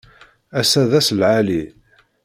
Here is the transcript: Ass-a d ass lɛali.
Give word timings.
Ass-a 0.59 0.83
d 0.89 0.91
ass 0.99 1.09
lɛali. 1.19 1.63